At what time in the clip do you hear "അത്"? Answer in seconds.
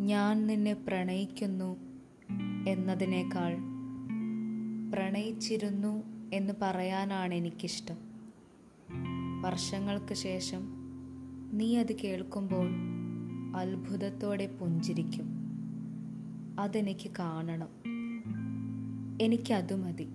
11.78-11.92